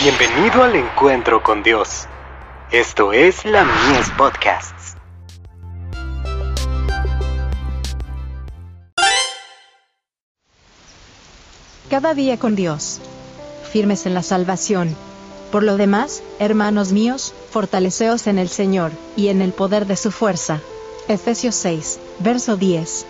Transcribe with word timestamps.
Bienvenido 0.00 0.62
al 0.62 0.76
encuentro 0.76 1.42
con 1.42 1.64
Dios. 1.64 2.06
Esto 2.70 3.12
es 3.12 3.44
la 3.44 3.64
Mies 3.64 4.08
Podcasts. 4.16 4.94
Cada 11.90 12.14
día 12.14 12.38
con 12.38 12.54
Dios. 12.54 13.00
Firmes 13.72 14.06
en 14.06 14.14
la 14.14 14.22
salvación. 14.22 14.94
Por 15.50 15.64
lo 15.64 15.76
demás, 15.76 16.22
hermanos 16.38 16.92
míos, 16.92 17.34
fortaleceos 17.50 18.28
en 18.28 18.38
el 18.38 18.48
Señor, 18.48 18.92
y 19.16 19.28
en 19.28 19.42
el 19.42 19.52
poder 19.52 19.86
de 19.86 19.96
su 19.96 20.12
fuerza. 20.12 20.60
Efesios 21.08 21.56
6, 21.56 21.98
verso 22.20 22.56
10. 22.56 23.04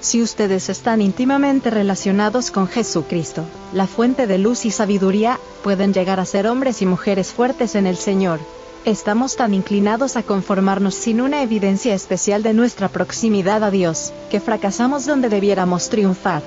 Si 0.00 0.22
ustedes 0.22 0.70
están 0.70 1.02
íntimamente 1.02 1.68
relacionados 1.68 2.50
con 2.50 2.66
Jesucristo, 2.66 3.44
la 3.74 3.86
fuente 3.86 4.26
de 4.26 4.38
luz 4.38 4.64
y 4.64 4.70
sabiduría, 4.70 5.38
pueden 5.62 5.92
llegar 5.92 6.20
a 6.20 6.24
ser 6.24 6.46
hombres 6.46 6.80
y 6.80 6.86
mujeres 6.86 7.32
fuertes 7.32 7.74
en 7.74 7.86
el 7.86 7.98
Señor. 7.98 8.40
Estamos 8.86 9.36
tan 9.36 9.52
inclinados 9.52 10.16
a 10.16 10.22
conformarnos 10.22 10.94
sin 10.94 11.20
una 11.20 11.42
evidencia 11.42 11.94
especial 11.94 12.42
de 12.42 12.54
nuestra 12.54 12.88
proximidad 12.88 13.62
a 13.62 13.70
Dios, 13.70 14.14
que 14.30 14.40
fracasamos 14.40 15.04
donde 15.04 15.28
debiéramos 15.28 15.90
triunfar. 15.90 16.42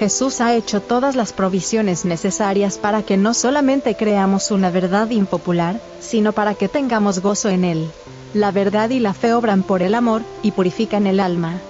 Jesús 0.00 0.40
ha 0.40 0.54
hecho 0.56 0.80
todas 0.80 1.14
las 1.14 1.32
provisiones 1.32 2.04
necesarias 2.04 2.78
para 2.78 3.02
que 3.02 3.16
no 3.16 3.32
solamente 3.32 3.94
creamos 3.94 4.50
una 4.50 4.70
verdad 4.70 5.10
impopular, 5.10 5.80
sino 6.00 6.32
para 6.32 6.54
que 6.54 6.68
tengamos 6.68 7.20
gozo 7.20 7.48
en 7.48 7.64
él. 7.64 7.88
La 8.34 8.50
verdad 8.50 8.90
y 8.90 8.98
la 8.98 9.14
fe 9.14 9.32
obran 9.34 9.62
por 9.62 9.82
el 9.82 9.94
amor, 9.94 10.22
y 10.42 10.50
purifican 10.50 11.06
el 11.06 11.20
alma. 11.20 11.60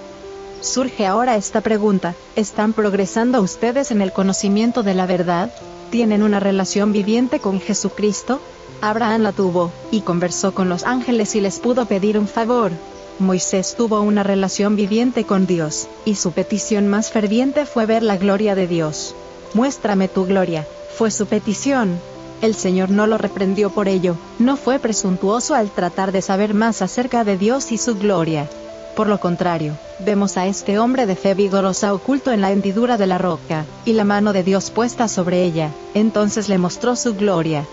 Surge 0.61 1.05
ahora 1.05 1.37
esta 1.37 1.61
pregunta, 1.61 2.15
¿están 2.35 2.73
progresando 2.73 3.41
ustedes 3.41 3.91
en 3.91 4.01
el 4.01 4.11
conocimiento 4.11 4.83
de 4.83 4.93
la 4.93 5.05
verdad? 5.05 5.49
¿Tienen 5.89 6.21
una 6.21 6.41
relación 6.41 6.91
viviente 6.91 7.39
con 7.39 7.61
Jesucristo? 7.61 8.41
Abraham 8.81 9.21
la 9.21 9.31
tuvo, 9.31 9.71
y 9.89 10.01
conversó 10.01 10.53
con 10.53 10.67
los 10.67 10.83
ángeles 10.83 11.35
y 11.35 11.41
les 11.41 11.59
pudo 11.59 11.85
pedir 11.85 12.17
un 12.17 12.27
favor. 12.27 12.71
Moisés 13.19 13.75
tuvo 13.77 14.01
una 14.01 14.23
relación 14.23 14.75
viviente 14.75 15.23
con 15.23 15.47
Dios, 15.47 15.87
y 16.03 16.15
su 16.15 16.33
petición 16.33 16.89
más 16.89 17.09
ferviente 17.09 17.65
fue 17.65 17.85
ver 17.85 18.03
la 18.03 18.17
gloria 18.17 18.53
de 18.53 18.67
Dios. 18.67 19.15
Muéstrame 19.53 20.09
tu 20.09 20.25
gloria, 20.25 20.67
fue 20.97 21.09
su 21.09 21.25
petición. 21.25 21.99
El 22.41 22.53
Señor 22.53 22.89
no 22.89 23.07
lo 23.07 23.17
reprendió 23.17 23.69
por 23.69 23.87
ello, 23.87 24.15
no 24.39 24.57
fue 24.57 24.79
presuntuoso 24.79 25.55
al 25.55 25.69
tratar 25.69 26.11
de 26.11 26.21
saber 26.21 26.53
más 26.53 26.81
acerca 26.81 27.23
de 27.23 27.37
Dios 27.37 27.71
y 27.71 27.77
su 27.77 27.95
gloria. 27.95 28.49
Por 28.95 29.07
lo 29.07 29.19
contrario, 29.19 29.73
vemos 29.99 30.37
a 30.37 30.45
este 30.45 30.77
hombre 30.79 31.05
de 31.05 31.15
fe 31.15 31.33
vigorosa 31.33 31.93
oculto 31.93 32.31
en 32.31 32.41
la 32.41 32.51
hendidura 32.51 32.97
de 32.97 33.07
la 33.07 33.17
roca, 33.17 33.65
y 33.85 33.93
la 33.93 34.03
mano 34.03 34.33
de 34.33 34.43
Dios 34.43 34.71
puesta 34.71 35.07
sobre 35.07 35.43
ella, 35.43 35.71
entonces 35.93 36.49
le 36.49 36.57
mostró 36.57 36.95
su 36.95 37.15
gloria. 37.15 37.65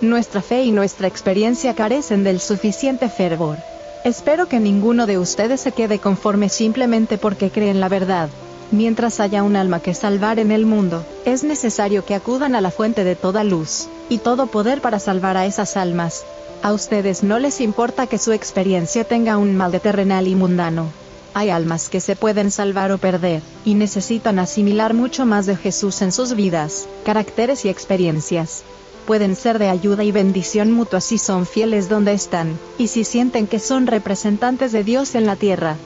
Nuestra 0.00 0.42
fe 0.42 0.64
y 0.64 0.72
nuestra 0.72 1.06
experiencia 1.06 1.74
carecen 1.74 2.24
del 2.24 2.40
suficiente 2.40 3.08
fervor. 3.08 3.58
Espero 4.04 4.48
que 4.48 4.60
ninguno 4.60 5.06
de 5.06 5.18
ustedes 5.18 5.60
se 5.60 5.72
quede 5.72 5.98
conforme 5.98 6.48
simplemente 6.48 7.16
porque 7.16 7.50
cree 7.50 7.70
en 7.70 7.80
la 7.80 7.88
verdad. 7.88 8.28
Mientras 8.70 9.20
haya 9.20 9.42
un 9.42 9.56
alma 9.56 9.80
que 9.80 9.94
salvar 9.94 10.38
en 10.38 10.50
el 10.50 10.66
mundo, 10.66 11.04
es 11.24 11.44
necesario 11.44 12.04
que 12.04 12.14
acudan 12.14 12.54
a 12.54 12.60
la 12.60 12.70
fuente 12.70 13.04
de 13.04 13.16
toda 13.16 13.44
luz, 13.44 13.88
y 14.08 14.18
todo 14.18 14.46
poder 14.46 14.80
para 14.80 14.98
salvar 14.98 15.36
a 15.36 15.46
esas 15.46 15.76
almas. 15.76 16.24
A 16.64 16.72
ustedes 16.72 17.22
no 17.22 17.38
les 17.38 17.60
importa 17.60 18.06
que 18.06 18.16
su 18.16 18.32
experiencia 18.32 19.04
tenga 19.04 19.36
un 19.36 19.54
mal 19.54 19.70
de 19.70 19.80
terrenal 19.80 20.26
y 20.26 20.34
mundano. 20.34 20.86
Hay 21.34 21.50
almas 21.50 21.90
que 21.90 22.00
se 22.00 22.16
pueden 22.16 22.50
salvar 22.50 22.90
o 22.90 22.96
perder, 22.96 23.42
y 23.66 23.74
necesitan 23.74 24.38
asimilar 24.38 24.94
mucho 24.94 25.26
más 25.26 25.44
de 25.44 25.56
Jesús 25.56 26.00
en 26.00 26.10
sus 26.10 26.34
vidas, 26.34 26.88
caracteres 27.04 27.66
y 27.66 27.68
experiencias 27.68 28.64
pueden 29.04 29.36
ser 29.36 29.58
de 29.58 29.68
ayuda 29.68 30.02
y 30.04 30.12
bendición 30.12 30.72
mutua 30.72 31.00
si 31.00 31.18
son 31.18 31.46
fieles 31.46 31.88
donde 31.88 32.14
están, 32.14 32.58
y 32.78 32.88
si 32.88 33.04
sienten 33.04 33.46
que 33.46 33.58
son 33.58 33.86
representantes 33.86 34.72
de 34.72 34.82
Dios 34.82 35.14
en 35.14 35.26
la 35.26 35.36
tierra. 35.36 35.76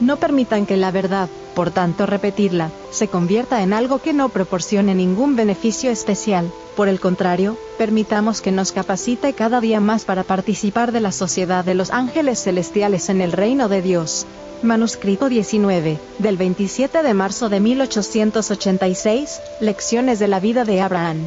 No 0.00 0.16
permitan 0.16 0.66
que 0.66 0.76
la 0.76 0.90
verdad, 0.90 1.28
por 1.56 1.70
tanto 1.70 2.04
repetirla, 2.04 2.70
se 2.90 3.08
convierta 3.08 3.62
en 3.62 3.72
algo 3.72 3.98
que 3.98 4.12
no 4.12 4.28
proporcione 4.28 4.94
ningún 4.94 5.36
beneficio 5.36 5.90
especial, 5.90 6.52
por 6.76 6.86
el 6.86 7.00
contrario, 7.00 7.56
permitamos 7.78 8.42
que 8.42 8.52
nos 8.52 8.72
capacite 8.72 9.32
cada 9.32 9.62
día 9.62 9.80
más 9.80 10.04
para 10.04 10.22
participar 10.22 10.92
de 10.92 11.00
la 11.00 11.12
sociedad 11.12 11.64
de 11.64 11.74
los 11.74 11.90
ángeles 11.90 12.42
celestiales 12.42 13.08
en 13.08 13.22
el 13.22 13.32
reino 13.32 13.70
de 13.70 13.80
Dios. 13.80 14.26
Manuscrito 14.62 15.30
19, 15.30 15.98
del 16.18 16.36
27 16.36 17.02
de 17.02 17.14
marzo 17.14 17.48
de 17.48 17.60
1886, 17.60 19.40
Lecciones 19.60 20.18
de 20.18 20.28
la 20.28 20.40
vida 20.40 20.66
de 20.66 20.82
Abraham. 20.82 21.26